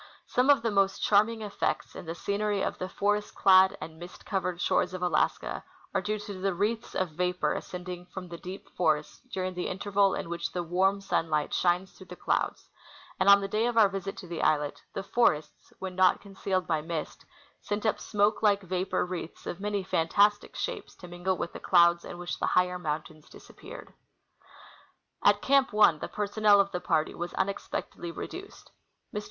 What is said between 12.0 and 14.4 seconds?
the clouds; and on the day of our visit to